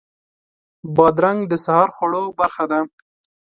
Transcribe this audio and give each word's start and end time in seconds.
بادرنګ 0.95 1.39
د 1.47 1.53
سهار 1.65 1.89
خوړو 1.95 2.23
برخه 2.39 2.65
ده. 2.71 2.79